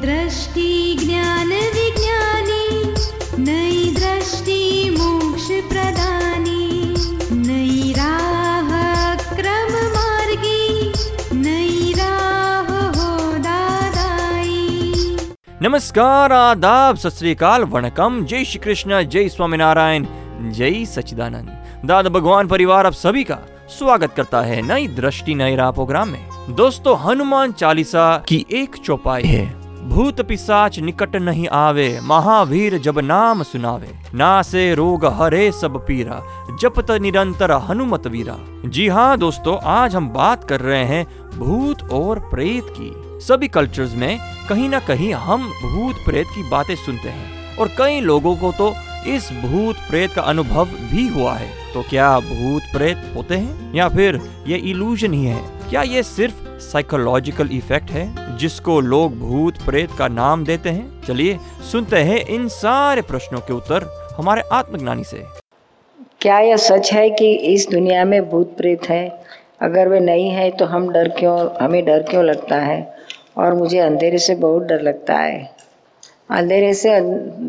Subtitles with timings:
[0.00, 2.66] दृष्टि ज्ञान विज्ञानी
[3.38, 6.94] नई दृष्टि मोक्ष प्रदानी
[7.36, 8.70] नई राह
[9.34, 10.92] क्रम मार्गी
[11.34, 15.16] नई राह हो दादाई
[15.62, 20.06] नमस्कार, आदाब सत वणकम। जय श्री कृष्ण जय स्वामीनारायण,
[20.52, 23.38] जय सचिदानंद दादा भगवान परिवार आप सभी का
[23.68, 29.22] स्वागत करता है नई दृष्टि, नई राह प्रोग्राम में। दोस्तों, हनुमान चालीसा की एक चौपाई
[29.22, 35.76] है। भूत पिशाच निकट नहीं आवे, महावीर जब नाम सुनावे। ना से रोग हरे सब
[35.86, 36.20] पीरा,
[36.60, 38.36] जपत निरंतर हनुमत वीरा।
[38.66, 41.04] जी हाँ दोस्तों, आज हम बात कर रहे हैं
[41.38, 42.92] भूत और प्रेत की।
[43.26, 44.18] सभी कल्चर्स में
[44.48, 48.72] कहीं ना कहीं हम भूत प्रेत की बातें सुनते हैं। और कई लोगों को तो
[49.14, 53.74] इस भूत प्रेत का अनुभव भी हुआ है। तो क्या भूत प्रेत होते हैं?
[53.74, 55.42] या फिर ये इल्यूजन ही है?
[55.70, 61.02] क्या ये सिर्फ़ साइकोलॉजिकल इफ़ेक्ट है, जिसको लोग भूत प्रेत का नाम देते हैं?
[61.02, 61.38] चलिए
[61.72, 65.24] सुनते हैं इन सारे प्रश्नों के उत्तर हमारे आत्मज्ञानी से।
[66.20, 69.22] क्या यह सच है कि इस दुनिया में भूत प्रेत है?
[69.62, 72.96] अगर वे नहीं है तो हम डर क्यों, हमें डर क्यों लगता है?
[73.36, 75.55] और मुझे अंधेरे से बहुत डर लगता है।
[76.30, 76.98] अंधेरे से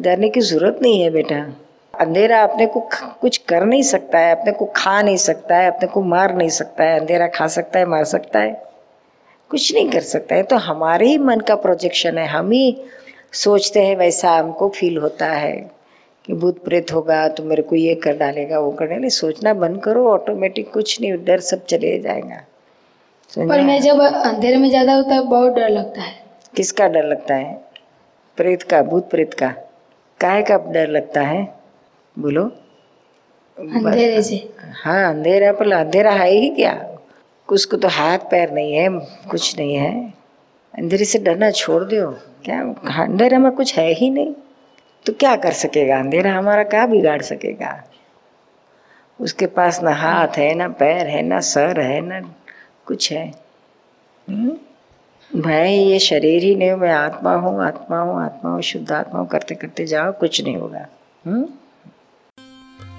[0.01, 1.35] डरने की ज़रूरत नहीं है बेटा।
[1.93, 2.79] अंधेरा अपने को
[3.21, 6.49] कुछ कर नहीं सकता है अपने को खा नहीं सकता है अपने को मार नहीं
[6.51, 8.51] सकता है अंधेरा खा सकता है मार सकता है।
[9.51, 12.77] कुछ नहीं कर सकता है तो हमारे ही मन का प्रोजेक्शन है। हम ही
[13.35, 15.55] सोचते हैं वैसा हमको फील होता है
[16.25, 19.81] कि भूत प्रेत होगा तो मेरे को ये कर डालेगा वो कर डालेगा। सोचना बंद
[19.83, 22.43] करो ऑटोमेटिक कुछ नहीं डर सब चले जाएगा।
[23.33, 26.13] पर मैं जब अंधेरे में ज़्यादा होता है बहुत डर लगता है।
[26.55, 27.55] किसका डर लगता है?
[28.37, 29.47] प्रेत का भूत प्रेत का
[30.19, 31.53] काहे का डर लगता है?
[32.19, 32.43] बोलो।
[33.59, 36.97] अंधेरे से। हाँ अंधेरा पर अंधेरा है ही क्या?
[37.49, 38.89] उसको तो हाथ पैर नहीं है
[39.31, 40.13] कुछ नहीं है।
[40.77, 42.11] अंधेरे से डरना छोड़ दो।
[42.45, 42.61] क्या
[43.03, 44.33] अंधेरा में कुछ है ही नहीं।
[45.05, 45.99] तो क्या कर सकेगा?
[45.99, 47.83] अंधेरा हमारा क्या बिगाड़ सकेगा?
[49.21, 52.21] उसके पास ना हाथ है ना पैर है ना सर है ना
[52.85, 53.27] कुछ है।
[54.29, 54.57] हम्म?
[55.35, 59.27] भाई, ये शरीर ही नहीं, मैं आत्मा हूँ आत्मा हूँ आत्मा हूँ, शुद्ध आत्मा हूँ,
[59.27, 60.87] करते करते जाओ, कुछ नहीं होगा।
[61.25, 61.45] हम्म?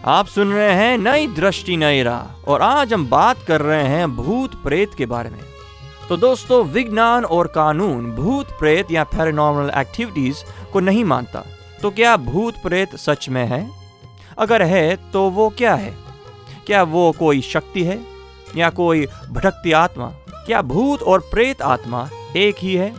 [0.05, 4.17] आप सुन रहे हैं नई दृष्टि, नई राह, और आज हम बात कर रहे हैं
[4.17, 5.39] भूत प्रेत के बारे में।
[6.09, 11.45] तो दोस्तों, विज्ञान और कानून भूत प्रेत या पैरानॉर्मल एक्टिविटीज़ को नहीं मानता।
[11.83, 13.71] तो क्या भूत प्रेत सच में है?
[14.39, 15.95] अगर है तो वो क्या है?
[16.67, 18.01] क्या वो कोई शक्ति है?
[18.57, 20.13] या कोई भटकती आत्मा?
[20.49, 22.93] क्या भूत और प्रेत आत्मा एक ही है?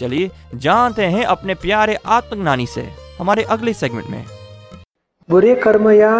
[0.00, 2.82] चलिए, जानते हैं अपने प्यारे आत्मज्ञानी से,
[3.20, 4.24] हमारे अगले सेगमेंट में।
[5.28, 6.12] बुरे कर्म या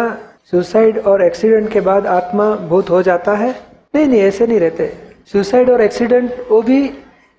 [0.51, 3.49] सुसाइड और एक्सीडेंट के बाद आत्मा भूत हो जाता है?
[3.95, 4.87] नहीं नहीं, ऐसे नहीं रहते।
[5.33, 6.79] सुसाइड और एक्सीडेंट वो भी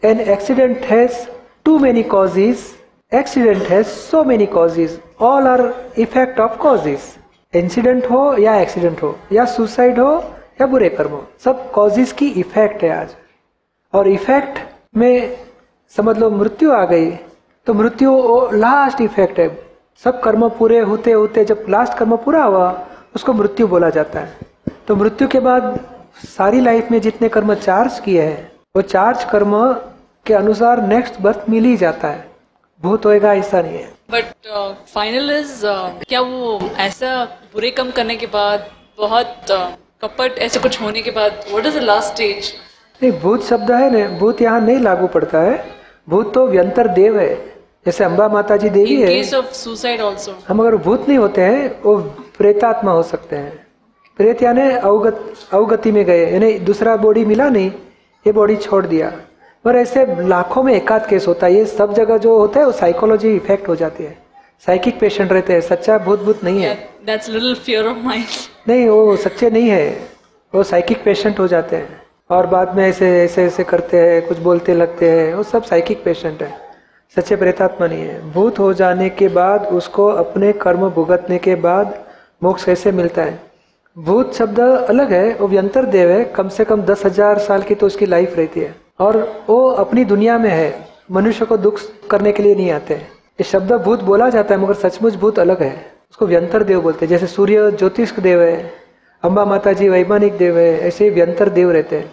[0.02, 1.18] an accident has
[1.64, 2.64] too many causes
[3.12, 5.62] accident has so many causes all are
[5.98, 7.00] effect of causes
[7.52, 10.14] incident हो या एक्सीडेंट हो, या सुसाइड हो
[10.60, 13.14] या बुरे कर्म हो, सब कॉजेज की इफ़ेक्ट है आज।
[13.94, 14.58] और इफ़ेक्ट
[14.96, 15.36] में
[15.96, 17.10] समझ लो मृत्यु आ गई
[17.66, 18.10] तो मृत्यु
[18.54, 19.48] लास्ट इफ़ेक्ट है।
[20.04, 22.68] सब कर्म पूरे होते होते जब लास्ट कर्म पूरा हुआ
[23.14, 24.36] उसको मृत्यु बोला जाता है।
[24.88, 25.78] तो मृत्यु के बाद
[26.26, 29.54] सारी लाइफ में जितने कर्म चार्ज किए हैं वो चार्ज कर्म
[30.26, 32.26] के अनुसार नेक्स्ट बर्थ मिल ही जाता है।
[32.82, 34.24] भूत होएगा ऐसा नहीं है। बट
[34.94, 35.62] फाइनल इज़
[36.08, 37.24] क्या वो ऐसा
[37.54, 38.66] बुरे कम करने के बाद
[38.98, 39.66] बहुत uh,
[40.02, 42.52] कपट ऐसे कुछ होने के बाद what is the last stage
[43.02, 45.64] नहीं भूत शब्द है ना भूत यहाँ नहीं लागू पड़ता है।
[46.08, 47.34] भूत तो व्यंतर देव है।
[47.86, 49.22] जैसे अम्बा माता जी देवी है।
[50.48, 51.96] हम अगर भूत नहीं होते हैं वो
[52.38, 53.66] प्रेतात्मा हो सकते हैं।
[54.18, 57.70] प्रेत यानी अवगत अवगति में गए। यानी दूसरा बॉडी मिला नहीं
[58.26, 59.12] ये बॉडी छोड़ दिया।
[59.64, 62.72] पर ऐसे लाखों में एकाध केस होता है। ये सब जगह जो होता है वो
[62.72, 64.16] साइकोलॉजी इफ़ेक्ट हो जाती है।
[64.66, 66.74] साइकिक पेशेंट रहते हैं। सच्चा भूत भूत नहीं है।
[67.06, 68.24] That's little fear of mind
[68.68, 70.08] नहीं वो सच्चे नहीं है।
[70.54, 74.38] वो साइकिक पेशेंट हो जाते हैं। और बाद में ऐसे ऐसे ऐसे करते हैं, कुछ
[74.38, 76.52] बोलते लगते हैं, वो सब साइकिक पेशेंट है।
[77.16, 81.94] सच्चे प्रेतात्मा नहीं है। भूत हो जाने के बाद उसको अपने कर्म भुगतने के बाद
[82.42, 83.38] मोक्ष कैसे मिलता है?
[83.96, 87.74] भूत शब्द अलग है, वो व्यंतर देव है। कम से कम दस हज़ार साल की
[87.74, 91.80] तो उसकी लाइफ रहती है। और वो अपनी दुनिया में है। मनुष्य को दुख
[92.10, 95.62] करने के लिए नहीं आते। ये शब्द भूत बोला जाता है, मगर सचमुच भूत अलग
[95.62, 95.74] है।
[96.10, 98.83] उसको व्यंतर देव बोलते हैं। जैसे सूर्य ज्योतिष देव है।
[99.24, 102.12] अम्बा माता जी वैमानिक देव है, ऐसे व्यंतर देव रहते हैं।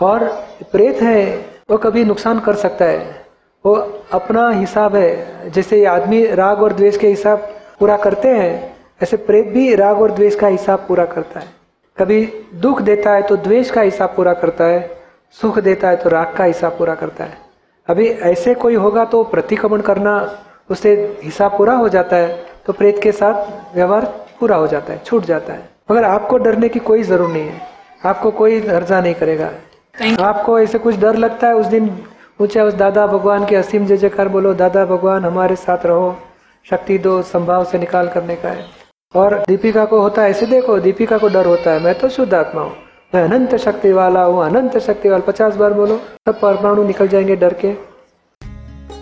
[0.00, 0.24] और
[0.72, 3.24] प्रेत है, वो कभी नुकसान कर सकता है।
[3.64, 3.74] वो
[4.12, 7.38] अपना हिसाब है, जैसे ये आदमी राग और द्वेष के हिसाब
[7.80, 11.46] पूरा करते हैं, ऐसे प्रेत भी राग और द्वेष का हिसाब पूरा करता है।
[11.98, 12.24] कभी
[12.54, 14.96] दुख देता है तो द्वेष का हिसाब पूरा करता है,
[15.32, 17.38] सुख देता है तो राग का हिसाब पूरा करता है।
[17.88, 20.38] अभी ऐसे कोई होगा तो प्रतिक्रमण करना,
[20.70, 25.02] उससे हिसाब पूरा हो जाता है तो प्रेत के साथ व्यवहार पूरा हो जाता है,
[25.06, 27.60] छूट जाता है। मगर आपको डरने की कोई ज़रूरत नहीं है।
[28.04, 29.50] आपको कोई हर्जा नहीं करेगा।
[30.22, 31.90] आपको ऐसे कुछ डर लगता है उस दिन
[32.40, 36.16] ऊँचे उस दादा भगवान के असीम जय जयकार बोलो दादा भगवान हमारे साथ रहो
[36.66, 38.64] शक्ति दो संभाव से निकाल करने का है।
[39.14, 42.32] और दीपिका को होता है ऐसे देखो दीपिका को डर होता है मैं तो शुद्ध
[42.34, 42.72] आत्मा हूँ।
[43.12, 45.96] मैं अनंत शक्ति वाला हूँ अनंत शक्ति वाला पचास बार बोलो
[46.28, 47.72] सब परमाणु निकल जाएँगे डर के।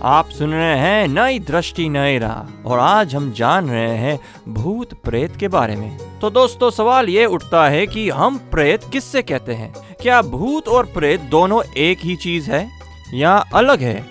[0.04, 4.94] आप सुन रहे हैं नई दृष्टि, नई राह, और आज हम जान रहे हैं भूत
[4.94, 9.54] प्रेत के बारे में। तो दोस्तों, सवाल ये उठता है कि हम प्रेत किससे कहते
[9.54, 9.75] हैं?
[10.02, 12.70] क्या भूत और प्रेत दोनों एक ही चीज़ है
[13.14, 14.06] या अलग है?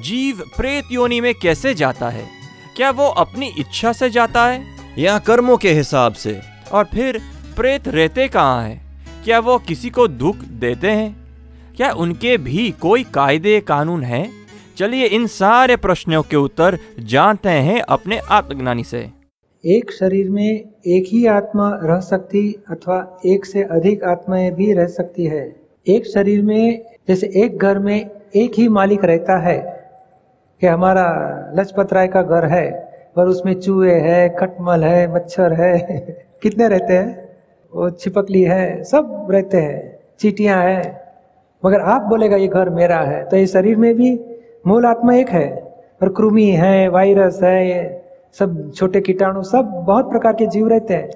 [0.00, 2.28] जीव प्रेत योनि में कैसे जाता है?
[2.76, 4.64] क्या वो अपनी इच्छा से जाता है
[4.98, 6.40] या कर्मों के हिसाब से?
[6.72, 7.22] और फिर,
[7.56, 8.86] प्रेत रहते कहाँ हैं?
[9.24, 11.16] क्या वो किसी को दुख देते हैं?
[11.76, 14.45] क्या उनके भी कोई कायदे कानून हैं?
[14.76, 19.10] चलिए इन सारे प्रश्नों के उत्तर जानते हैं अपने आत्मज्ञानी से।
[19.66, 20.50] एक शरीर में
[20.86, 25.56] एक ही आत्मा रह सकती अथवा एक से अधिक आत्माएँ भी रह सकती है।
[25.88, 29.90] एक शरीर में, जैसे एक घर में एक ही मालिक रहता है
[30.60, 31.06] कि हमारा
[31.54, 35.78] लजपत राय का घर है, पर उसमें चूहे है खटमल है, मच्छर है,
[36.42, 37.36] कितने रहते हैं?
[37.74, 41.02] वो छिपकली है, सब रहते हैं, चीटियाँ है।
[41.66, 44.20] मगर आप बोलेगा, ये घर मेरा है। तो ये शरीर में भी
[44.66, 45.48] मूल आत्मा एक है
[46.02, 48.04] और कृमि है वायरस है
[48.38, 51.10] सब छोटे कीटाणु सब बहुत प्रकार के जीव रहते हैं।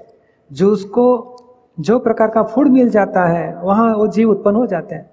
[0.50, 1.06] जो उसको
[1.81, 5.11] जो प्रकार का फ़ूड मिल जाता है वहाँ वो जीव उत्पन्न हो जाते हैं।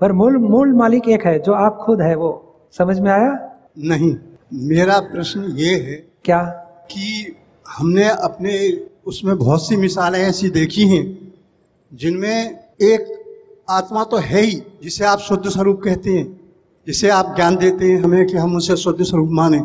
[0.00, 2.30] पर मूल मूल मालिक एक है जो आप खुद है वो।
[2.78, 3.56] समझ में आया?
[3.78, 4.16] नहीं
[4.52, 6.42] मेरा प्रश्न ये है क्या?
[6.90, 7.36] कि
[7.68, 8.56] हमने अपने
[9.06, 11.32] उसमें बहुत सी मिसालें ऐसी देखी हैं
[11.94, 13.24] जिनमें एक
[13.70, 16.45] आत्मा तो है ही जिसे आप शुद्ध स्वरूप कहते हैं।
[16.86, 19.60] जिसे आप ज्ञान देते हैं हमें कि हम उसे शुद्ध स्वरूप माने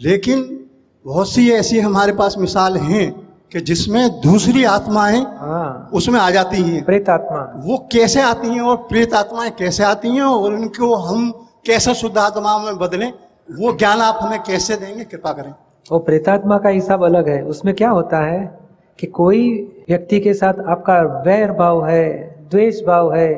[0.00, 0.68] लेकिन
[1.06, 3.10] बहुत सी ऐसी हमारे पास मिसाल हैं
[3.52, 8.60] कि जिसमें दूसरी आत्माएँ हाँ। उसमें आ जाती हैं। प्रेत आत्मा। वो कैसे आती हैं
[8.60, 11.30] और प्रेत आत्माएँ कैसे आती हैं और उनको हम
[11.66, 13.12] कैसे शुद्ध आत्मा में बदलें
[13.50, 15.54] वो ज्ञान आप हमें कैसे देंगे कृपा करें।
[15.92, 18.58] वो प्रेतात्मा का हिसाब अलग है। उसमें क्या होता है
[18.98, 19.40] कि कोई
[19.88, 22.04] व्यक्ति के साथ आपका वैर भाव है
[22.50, 23.32] द्वेष भाव है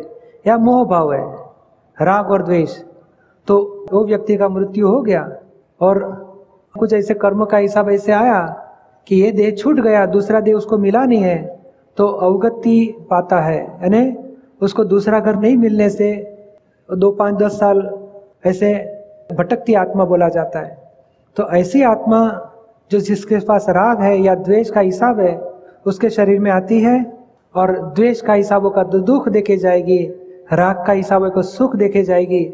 [0.47, 1.25] या मोह भाव है
[2.03, 2.71] राग और द्वेष।
[3.49, 5.23] तो वो व्यक्ति का मृत्यु हो गया
[5.81, 5.99] और
[6.75, 8.41] कुछ ऐसे कर्म का हिसाब ऐसे आया
[9.07, 11.43] कि ये देह छूट गया, दूसरा देह उसको मिला नहीं है
[11.97, 14.17] तो अवगति पाता है, यानी
[14.63, 16.15] उसको दूसरा घर नहीं मिलने से
[16.89, 17.89] दो पाँच दस साल
[18.47, 18.73] ऐसे
[19.33, 20.77] भटकती आत्मा बोला जाता है।
[21.37, 22.21] तो ऐसी आत्मा
[22.91, 25.37] जो जिसके पास राग है या द्वेष का हिसाब है,
[25.87, 26.97] उसके शरीर में आती है
[27.55, 30.03] और द्वेष का हिसाब का दुख देके जाएगी,
[30.53, 32.45] राग का हिसाब सुख देके जाएगी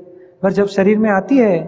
[0.42, 1.58] पर जब शरीर में आती है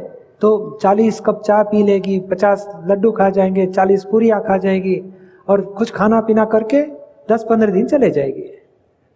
[0.40, 5.02] तो 40 कप चाय पी लेगी 50 लड्डू खा जाएँगे 40 पूरियाँ खा जाएगी,
[5.48, 6.82] और कुछ खाना पीना करके
[7.28, 8.48] 10-15 दिन चले जाएगी।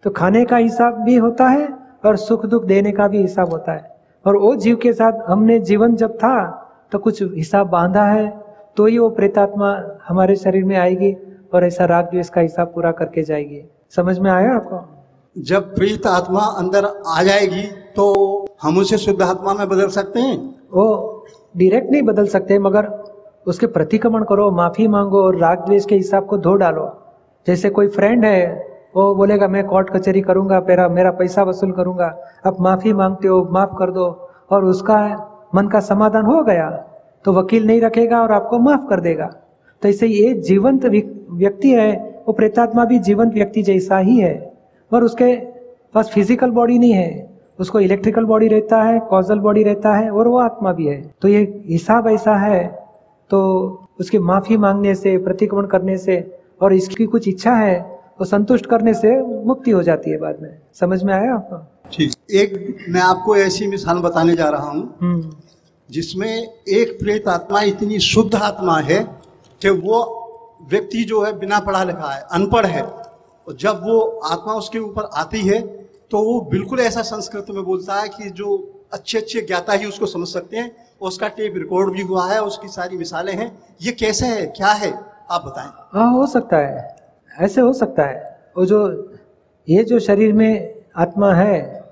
[0.03, 1.67] तो खाने का हिसाब भी होता है
[2.05, 3.95] और सुख दुख देने का भी हिसाब होता है।
[4.25, 6.35] और वो जीव के साथ हमने जीवन जब था
[6.91, 8.27] तो कुछ हिसाब बांधा है
[8.77, 9.71] तो ही वो प्रेतात्मा
[10.07, 11.15] हमारे शरीर में आएगी
[11.53, 13.63] और ऐसा राग द्वेष का हिसाब पूरा करके जाएगी।
[13.95, 14.79] समझ में आया आपको?
[15.35, 17.63] जब प्रेत आत्मा अंदर आ जाएगी
[17.95, 20.37] तो हम उसे शुद्ध आत्मा में बदल सकते हैं?
[20.73, 20.85] वो
[21.57, 22.85] डायरेक्ट नहीं बदल सकते, मगर
[23.47, 26.87] उसके प्रतिक्रमण करो, माफ़ी मांगो और राग द्वेष के हिसाब को धो डालो।
[27.47, 32.07] जैसे कोई फ्रेंड है, वो बोलेगा, मैं कोर्ट कचहरी करूँगा, मेरा मेरा पैसा वसूल करूँगा
[32.45, 34.07] अब माफ़ी मांगते हो, माफ़ कर दो।
[34.51, 34.99] और उसका
[35.55, 36.69] मन का समाधान हो गया
[37.25, 39.25] तो वकील नहीं रखेगा और आपको माफ़ कर देगा।
[39.81, 41.91] तो ऐसे ये जीवंत व्यक्ति है,
[42.27, 44.35] वो प्रेतात्मा भी जीवंत व्यक्ति जैसा ही है
[44.91, 45.35] पर उसके
[45.93, 50.27] पास फ़िज़िकल बॉडी नहीं है। उसको इलेक्ट्रिकल बॉडी रहता है कॉजल बॉडी रहता है और
[50.27, 52.65] वो आत्मा भी है। तो ये हिसाब ऐसा है
[53.31, 53.39] तो
[53.99, 56.19] उसकी माफ़ी मांगने से प्रतिक्रमण करने से
[56.61, 57.79] और इसकी कुछ इच्छा है
[58.19, 61.57] तो संतुष्ट करने से मुक्ति हो जाती है बाद में। समझ में आया आपको?
[61.91, 65.31] ठीक। एक मैं आपको ऐसी मिसाल बताने जा रहा हूँ हम्म।
[65.89, 69.01] जिसमें एक प्रेत आत्मा इतनी शुद्ध आत्मा है
[69.61, 69.99] कि वो
[70.71, 75.09] व्यक्ति जो है बिना पढ़ा लिखा है अनपढ़ है। और जब वो आत्मा उसके ऊपर
[75.15, 75.59] आती है
[76.11, 80.05] तो वो बिल्कुल ऐसा संस्कृत में बोलता है कि जो अच्छे अच्छे ज्ञाता ही उसको
[80.05, 84.25] समझ सकते हैं उसका टेप रिकॉर्ड भी हुआ है, उसकी सारी मिसालें हैं। ये कैसे
[84.25, 84.45] है?
[84.45, 84.93] क्या है?
[85.31, 86.95] आप बताएँ। हाँ हो सकता है।
[87.39, 89.11] ऐसे हो सकता है। वो जो,
[89.69, 91.83] ये जो शरीर में आत्मा है,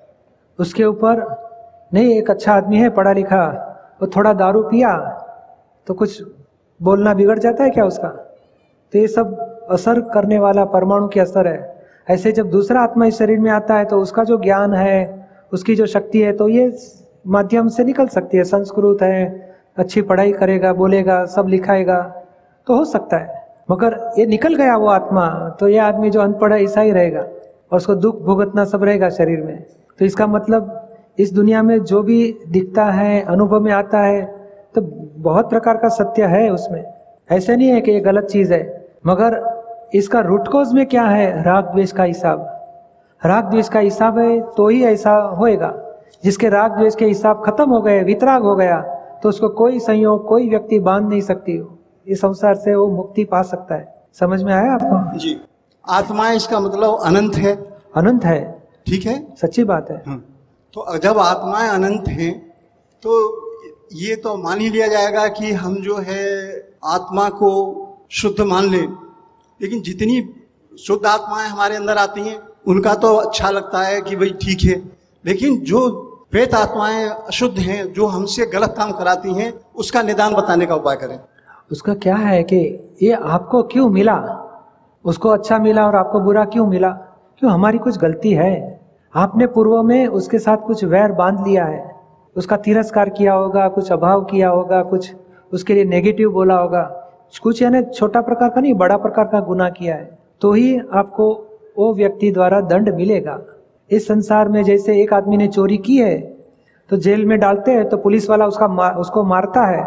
[0.60, 1.45] उसके ऊपर
[1.93, 4.98] नहीं, एक अच्छा आदमी है, पढ़ा लिखा, वो थोड़ा दारू पिया
[5.88, 6.24] तो कुछ
[6.81, 8.07] बोलना बिगड़ जाता है क्या उसका?
[8.93, 11.75] तो ये सब असर करने वाला परमाणु की असर है।
[12.07, 15.75] ऐसे जब दूसरा आत्मा इस शरीर में आता है तो उसका जो ज्ञान है, उसकी
[15.75, 16.71] जो शक्ति है तो ये
[17.27, 22.01] माध्यम से निकल सकती है। संस्कृत है, अच्छी पढ़ाई करेगा, बोलेगा, सब लिखाएगा
[22.67, 25.27] तो हो सकता है। मगर ये निकल गया वो आत्मा
[25.59, 29.09] तो ये आदमी जो अनपढ़ है ऐसा ही रहेगा, और उसको दुख भुगतना सब रहेगा
[29.12, 29.63] शरीर में।
[30.00, 30.81] तो इसका मतलब
[31.17, 34.24] इस दुनिया में जो भी दिखता है, अनुभव में आता है
[34.75, 34.81] तो
[35.21, 36.83] बहुत प्रकार का सत्य है उसमें।
[37.29, 38.63] ऐसे नहीं है कि ये गलत चीज़ है,
[39.05, 39.39] मगर
[39.96, 41.44] इसका रूट कोज में क्या है?
[41.44, 42.40] राग द्वेष का हिसाब।
[43.22, 45.74] राग द्वेष का हिसाब है तो ही ऐसा होएगा।
[46.24, 48.80] जिसके राग द्वेष के हिसाब खत्म हो गए वितराग हो गया
[49.24, 51.62] तो उसको कोई संयोग कोई व्यक्ति बाँध नहीं सकती।
[52.08, 55.18] इस संसार से वो मुक्ति पा सकता है। समझ में आया आपको?
[55.18, 55.38] जी।
[55.86, 57.56] आत्मा इसका मतलब अनंत है।
[57.98, 58.42] अनंत है।
[58.88, 59.16] ठीक है?
[59.36, 60.18] सच्ची बात है। हाँ।
[60.74, 62.34] तो जब आत्माएँ अनंत हैं
[63.04, 63.14] तो
[63.94, 66.24] ये तो मान ही लिया जाएगा कि हम जो है
[66.86, 67.52] आत्मा को
[68.12, 68.88] शुद्ध मान लें।
[69.62, 70.29] लेकिन जितनी
[70.79, 74.91] शुद्ध आत्माएँ हमारे अंदर आती हैं, उनका तो अच्छा लगता है कि भाई ठीक है।
[75.25, 80.65] लेकिन जो प्रेत आत्माएँ अशुद्ध हैं, जो हमसे गलत काम कराती हैं, उसका निदान बताने
[80.65, 81.19] का उपाय करें।
[81.71, 84.41] उसका क्या है कि ये आपको क्यों मिला?
[85.05, 86.89] उसको अच्छा मिला और आपको बुरा क्यों मिला?
[87.39, 88.81] क्यों हमारी कुछ गलती है?
[89.15, 91.95] आपने पूर्व में उसके साथ कुछ वैर बाँध लिया है।
[92.35, 95.13] उसका तिरस्कार किया होगा, कुछ अभाव किया होगा, कुछ
[95.53, 99.70] उसके लिए नेगेटिव बोला होगा। कुछ यानी छोटा प्रकार का नहीं बड़ा प्रकार का गुना
[99.70, 101.27] किया है तो ही आपको
[101.77, 103.39] वो व्यक्ति द्वारा दंड मिलेगा।
[103.91, 106.17] इस संसार में जैसे एक आदमी ने चोरी की है
[106.89, 109.84] तो जेल में डालते हैं तो पुलिस वाला उसका उसको मारता है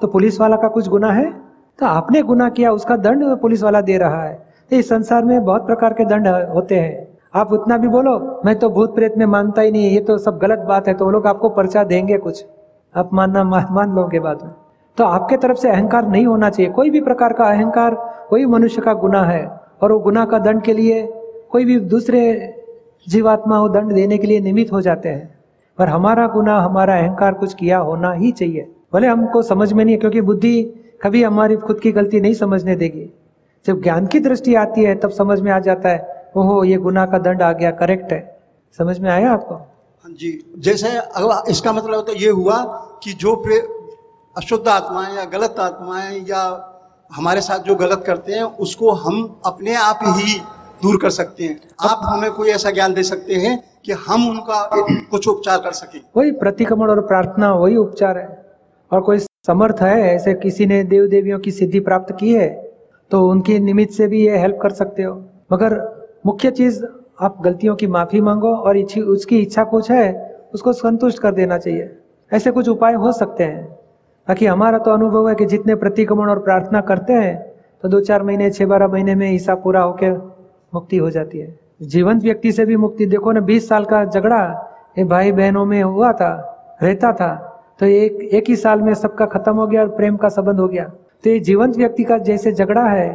[0.00, 1.30] तो पुलिस वाला का कुछ गुना है?
[1.78, 4.34] तो आपने गुना किया उसका दंड पुलिस वाला दे रहा है।
[4.70, 8.58] तो इस संसार में बहुत प्रकार के दंड होते हैं। आप उतना भी बोलो मैं
[8.58, 11.10] तो भूत प्रेत में मानता ही नहीं ये तो सब गलत बात है तो वो
[11.10, 12.44] लोग आपको पर्चा देंगे कुछ।
[12.94, 14.52] आप मानना मान, मान लोगे बाद में।
[15.00, 17.94] तो आपके तरफ़ से अहंकार नहीं होना चाहिए। कोई भी प्रकार का अहंकार,
[18.30, 21.06] कोई मनुष्य का गुना है और वो गुना का दंड के लिए
[21.50, 22.20] कोई भी दूसरे
[23.08, 25.38] जीवात्मा वो दंड देने के लिए निमित हो जाते हैं।
[25.78, 29.94] पर हमारा गुना हमारा अहंकार कुछ किया होना ही चाहिए। भले हमको समझ में नहीं
[29.94, 30.62] है, क्योंकि बुद्धि
[31.02, 33.14] कभी हमारी खुद की गलती नहीं समझने देगी।
[33.66, 37.06] जब ज्ञान की दृष्टि आती है, तब समझ में आ जाता है, ओहो, ये गुना
[37.06, 38.40] का दंड आ गया, करेक्ट है।
[38.78, 39.54] समझ में आया आपको?
[39.54, 42.56] हाँ जी, जैसे अगर इसका मतलब तो ये हुआ
[43.02, 43.36] कि जो
[44.36, 46.42] अशुद्ध आत्माएँ या गलत आत्माएँ या
[47.12, 50.38] हमारे साथ जो गलत करते हैं, उसको हम अपने आप ही
[50.82, 54.68] दूर कर सकते हैं। आप हमें कोई ऐसा ज्ञान दे सकते हैं कि हम उनका
[55.10, 58.28] कुछ उपचार कर सके। वही प्रतिक्रमण और प्रार्थना, वही उपचार है।
[58.92, 62.48] और कोई समर्थ है, ऐसे किसी ने देव देवियों की सिद्धि प्राप्त की है
[63.10, 65.14] तो उनकी निमित्त से भी ये हेल्प कर सकते हो।
[65.52, 65.72] मगर
[66.26, 66.84] मुख्य चीज़,
[67.20, 70.06] आप गलतियों की माफ़ी मांगो और उसकी इच्छा कुछ है,
[70.54, 71.98] उसको संतुष्ट कर देना चाहिए।
[72.32, 73.79] ऐसे कुछ उपाय हो सकते हैं।
[74.30, 77.36] बाकी हमारा तो अनुभव है कि जितने प्रतिक्रमण और प्रार्थना करते हैं
[77.82, 80.12] तो दो चार महीने, छह बारह महीने में हिसाब पूरा होकर
[80.74, 84.38] मुक्ति हो जाती है। जीवंत व्यक्ति से भी मुक्ति, देखो ना, बीस साल का झगड़ा
[84.98, 86.30] ये भाई बहनों में हुआ था,
[86.82, 87.32] रहता था
[87.80, 90.68] तो एक एक ही साल में सबका खत्म हो गया और प्रेम का संबंध हो
[90.68, 90.84] गया।
[91.24, 93.08] तो ये जीवंत व्यक्ति का जैसे झगड़ा है,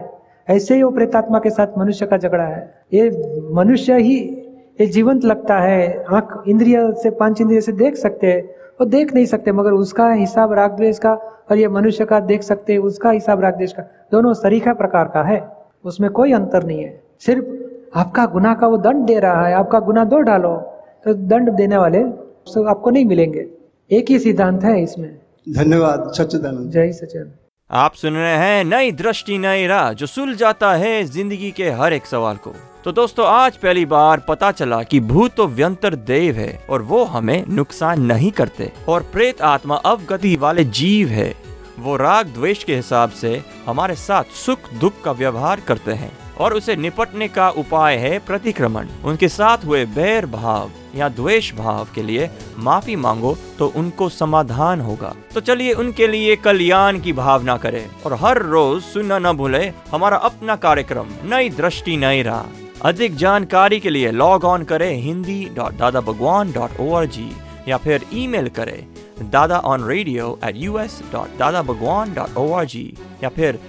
[0.47, 2.61] ऐसे ही वो प्रेतात्मा के साथ मनुष्य का झगड़ा है।
[2.93, 3.09] ये
[3.53, 4.17] मनुष्य ही,
[4.81, 8.43] ये जीवंत लगता है। आँख, इंद्रिय से, पाँच इंद्रिय से देख सकते हैं
[8.79, 11.13] वो देख नहीं सकते मगर उसका हिसाब राग द्वेष का
[11.51, 15.23] और ये मनुष्य का देख सकते उसका हिसाब राग द्वेष का। दोनों सरीखा प्रकार का
[15.23, 15.39] है
[15.85, 19.79] उसमें कोई अंतर नहीं है। सिर्फ़ आपका गुना का वो दंड दे रहा है आपका
[19.81, 20.55] गुना दो डालो
[21.05, 22.03] तो दंड देने वाले
[22.47, 23.47] तो आपको नहीं मिलेंगे।
[23.91, 25.09] एक ही सिद्धांत है इसमें।
[25.53, 27.31] धन्यवाद सचिदानंद जय सचिन
[27.71, 31.93] आप सुन रहे हैं नई दृष्टि, नई राह, जो सुल जाता है ज़िंदगी के हर
[31.93, 32.53] एक सवाल को।
[32.83, 37.03] तो दोस्तों, आज पहली बार पता चला कि भूत तो व्यंतर देव है और वो
[37.03, 41.33] हमें नुकसान नहीं करते। और प्रेत आत्मा अवगति वाले जीव है।
[41.79, 46.53] वो राग द्वेष के हिसाब से हमारे साथ सुख दुख का व्यवहार करते हैं और
[46.53, 52.03] उसे निपटने का उपाय है प्रतिक्रमण। उनके साथ हुए बैर भाव या द्वेष भाव के
[52.03, 52.29] लिए
[52.59, 58.13] माफ़ी मांगो तो उनको समाधान होगा। तो चलिए उनके लिए कल्याण की भावना करें और
[58.13, 63.89] हर रोज सुनना न भूले हमारा अपना कार्यक्रम, नई दृष्टि, नई राह। अधिक जानकारी के
[63.89, 67.31] लिए लॉग ऑन करें Hindi dot Dada Bhagwan dot O R G
[67.67, 68.77] या फिर ईमेल करें
[69.21, 73.59] Dada on radio at U S dot Dada Bhagwan dot O R G या फिर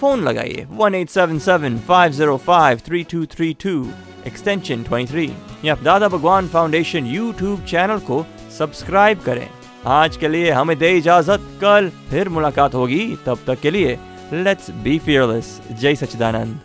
[0.00, 3.88] फ़ोन लगाइए one eight seven seven five zero five three two three two
[4.26, 5.32] extension twenty three
[5.64, 8.26] या Dada Bhagwan Foundation YouTube channel को
[8.58, 9.48] subscribe करें।
[9.86, 13.98] आज के लिए हमें दे इजाज़त। कल फिर मुलाकात होगी। तब तक के लिए
[14.32, 16.60] लेट्स बी फियरलेस जय विज्ञान